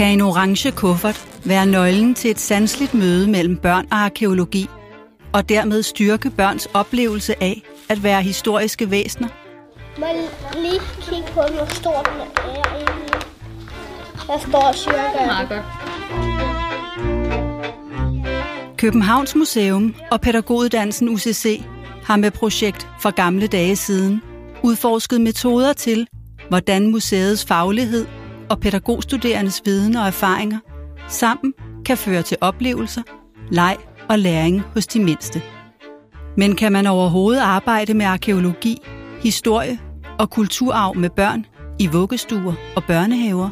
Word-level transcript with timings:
Kan 0.00 0.12
en 0.12 0.20
orange 0.20 0.70
kuffert 0.70 1.28
være 1.44 1.66
nøglen 1.66 2.14
til 2.14 2.30
et 2.30 2.38
sandsligt 2.40 2.94
møde 2.94 3.30
mellem 3.30 3.56
børn 3.56 3.86
og 3.90 3.96
arkeologi, 3.96 4.68
og 5.32 5.48
dermed 5.48 5.82
styrke 5.82 6.30
børns 6.30 6.68
oplevelse 6.74 7.42
af 7.42 7.62
at 7.88 8.02
være 8.02 8.22
historiske 8.22 8.90
væsener? 8.90 9.28
Må 9.98 10.06
jeg 10.06 10.28
lige 10.62 10.80
kigge 11.00 11.28
på, 11.32 11.40
hvor 11.40 11.74
stor 11.74 12.02
den 12.02 12.20
er 12.20 12.26
egentlig? 12.44 13.10
Der 14.26 14.38
står 14.48 14.72
cirka. 14.72 15.26
Meget 15.26 15.48
godt. 15.48 15.64
Københavns 18.78 19.34
Museum 19.34 19.94
og 20.10 20.20
Pædagoguddannelsen 20.20 21.08
UCC 21.08 21.62
har 22.04 22.16
med 22.16 22.30
projekt 22.30 22.88
for 23.00 23.10
gamle 23.10 23.46
dage 23.46 23.76
siden 23.76 24.22
udforsket 24.62 25.20
metoder 25.20 25.72
til, 25.72 26.06
hvordan 26.48 26.90
museets 26.90 27.44
faglighed 27.44 28.06
og 28.50 28.60
pædagogstuderendes 28.60 29.62
viden 29.64 29.96
og 29.96 30.06
erfaringer 30.06 30.58
sammen 31.08 31.54
kan 31.84 31.96
føre 31.96 32.22
til 32.22 32.36
oplevelser, 32.40 33.02
leg 33.50 33.76
og 34.08 34.18
læring 34.18 34.60
hos 34.60 34.86
de 34.86 35.00
mindste. 35.00 35.42
Men 36.36 36.56
kan 36.56 36.72
man 36.72 36.86
overhovedet 36.86 37.40
arbejde 37.40 37.94
med 37.94 38.06
arkeologi, 38.06 38.78
historie 39.22 39.78
og 40.18 40.30
kulturarv 40.30 40.96
med 40.96 41.10
børn 41.10 41.46
i 41.78 41.86
vuggestuer 41.86 42.54
og 42.76 42.84
børnehaver? 42.84 43.50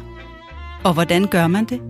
Og 0.83 0.93
hvordan 0.93 1.27
gør 1.27 1.47
man 1.47 1.65
det? 1.65 1.81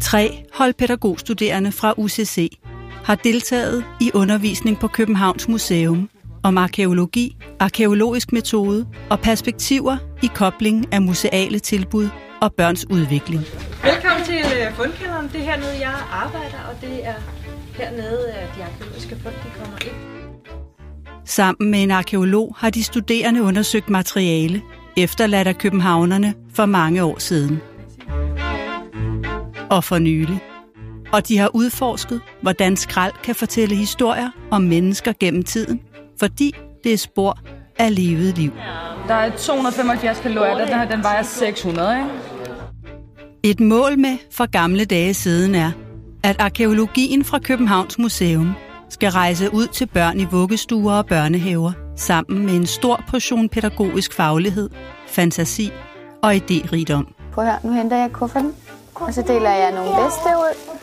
Tre 0.00 0.44
hold 0.52 0.74
pædagogstuderende 0.74 1.72
fra 1.72 1.94
UCC 1.96 2.50
har 3.04 3.14
deltaget 3.14 3.84
i 4.00 4.10
undervisning 4.14 4.78
på 4.78 4.88
Københavns 4.88 5.48
Museum 5.48 6.10
om 6.42 6.58
arkeologi, 6.58 7.36
arkeologisk 7.60 8.32
metode 8.32 8.86
og 9.10 9.20
perspektiver 9.20 9.96
i 10.22 10.30
kobling 10.34 10.92
af 10.92 11.02
museale 11.02 11.58
tilbud 11.58 12.08
og 12.42 12.54
børns 12.54 12.86
udvikling. 12.90 13.42
Velkommen 13.84 14.24
til 14.24 14.38
uh, 14.38 14.76
fundkælderen. 14.76 15.28
Det 15.28 15.40
er 15.40 15.44
hernede, 15.44 15.78
jeg 15.80 15.94
arbejder, 16.12 16.58
og 16.70 16.80
det 16.80 17.06
er 17.06 17.14
hernede, 17.74 18.32
at 18.32 18.48
de 18.56 18.64
arkeologiske 18.64 19.16
fund 19.22 19.34
de 19.34 19.50
kommer 19.58 19.76
ind. 19.84 19.94
Sammen 21.24 21.70
med 21.70 21.82
en 21.82 21.90
arkeolog 21.90 22.56
har 22.58 22.70
de 22.70 22.84
studerende 22.84 23.42
undersøgt 23.42 23.90
materiale, 23.90 24.62
efterladt 24.96 25.48
af 25.48 25.58
københavnerne 25.58 26.34
for 26.54 26.66
mange 26.66 27.04
år 27.04 27.18
siden. 27.18 27.60
Og 29.70 29.84
for 29.84 29.98
nylig. 29.98 30.40
Og 31.12 31.28
de 31.28 31.38
har 31.38 31.50
udforsket, 31.54 32.20
hvordan 32.42 32.76
skrald 32.76 33.12
kan 33.24 33.34
fortælle 33.34 33.74
historier 33.74 34.30
om 34.50 34.62
mennesker 34.62 35.12
gennem 35.20 35.42
tiden, 35.42 35.80
fordi 36.18 36.56
det 36.84 36.92
er 36.92 36.96
spor 36.96 37.38
af 37.78 37.96
levet 37.96 38.38
liv. 38.38 38.52
Der 39.08 39.14
er 39.14 39.36
275 39.36 40.20
kalorier, 40.20 40.58
den 40.58 40.68
her 40.68 40.88
den 40.88 41.02
vejer 41.02 41.22
600, 41.22 41.96
ikke? 41.96 42.08
Et 43.42 43.60
mål 43.60 43.98
med 43.98 44.16
for 44.30 44.50
gamle 44.50 44.84
dage 44.84 45.14
siden 45.14 45.54
er, 45.54 45.70
at 46.22 46.36
arkeologien 46.40 47.24
fra 47.24 47.38
Københavns 47.38 47.98
Museum 47.98 48.52
skal 48.88 49.10
rejse 49.10 49.54
ud 49.54 49.66
til 49.66 49.86
børn 49.86 50.20
i 50.20 50.24
vuggestuer 50.24 50.94
og 50.94 51.06
børnehaver, 51.06 51.72
sammen 51.96 52.46
med 52.46 52.54
en 52.54 52.66
stor 52.66 53.04
portion 53.08 53.48
pædagogisk 53.48 54.12
faglighed, 54.12 54.70
fantasi 55.06 55.70
og 56.22 56.34
idérigdom. 56.34 57.30
Prøv 57.32 57.44
at 57.44 57.50
høre, 57.50 57.60
nu 57.64 57.72
henter 57.72 57.96
jeg 57.96 58.12
kufferten, 58.12 58.52
og 59.00 59.14
så 59.14 59.22
deler 59.22 59.50
jeg 59.50 59.72
nogle 59.72 59.90
veste 59.90 60.28
ud 60.28 60.76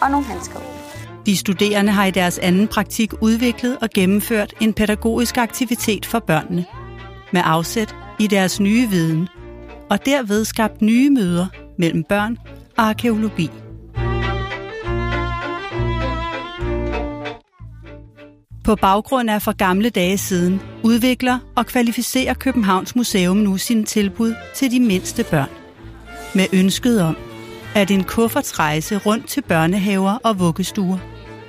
og 0.00 0.10
nogle 0.10 0.26
handsker 0.26 0.58
ud. 0.58 0.80
De 1.26 1.36
studerende 1.36 1.92
har 1.92 2.04
i 2.04 2.10
deres 2.10 2.38
anden 2.38 2.68
praktik 2.68 3.12
udviklet 3.20 3.78
og 3.82 3.90
gennemført 3.94 4.54
en 4.60 4.72
pædagogisk 4.72 5.38
aktivitet 5.38 6.06
for 6.06 6.18
børnene, 6.18 6.64
med 7.32 7.42
afsæt 7.44 7.94
i 8.18 8.26
deres 8.26 8.60
nye 8.60 8.88
viden, 8.88 9.28
og 9.90 10.06
derved 10.06 10.44
skabt 10.44 10.82
nye 10.82 11.10
møder 11.10 11.46
mellem 11.78 12.04
børn 12.04 12.36
og 12.76 12.84
arkeologi. 12.84 13.50
På 18.64 18.74
baggrund 18.76 19.30
af 19.30 19.42
for 19.42 19.52
gamle 19.52 19.90
dage 19.90 20.18
siden 20.18 20.62
udvikler 20.82 21.38
og 21.56 21.66
kvalificerer 21.66 22.34
Københavns 22.34 22.96
Museum 22.96 23.36
nu 23.36 23.56
sine 23.56 23.84
tilbud 23.84 24.34
til 24.54 24.70
de 24.70 24.80
mindste 24.80 25.24
børn. 25.24 25.48
Med 26.34 26.46
ønsket 26.52 27.02
om, 27.02 27.16
at 27.74 27.90
en 27.90 28.04
kuffertsrejse 28.04 28.96
rundt 28.96 29.28
til 29.28 29.40
børnehaver 29.42 30.18
og 30.24 30.38
vuggestuer 30.38 30.98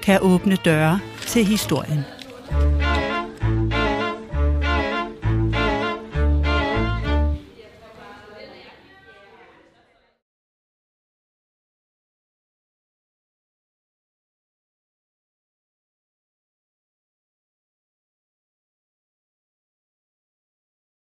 kan 0.03 0.19
åbne 0.21 0.55
døre 0.55 0.99
til 1.27 1.45
historien. 1.45 2.20